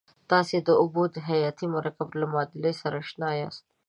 [0.31, 3.63] تاسې د اوبو د حیاتي مرکب له معادلې سره آشنا یاست.